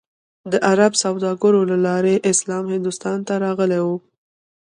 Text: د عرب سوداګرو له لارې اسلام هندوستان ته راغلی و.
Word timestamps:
د 0.51 0.53
عرب 0.69 0.93
سوداګرو 1.03 1.61
له 1.71 1.77
لارې 1.85 2.15
اسلام 2.31 2.65
هندوستان 2.75 3.17
ته 3.27 3.33
راغلی 3.45 3.81
و. 3.83 3.87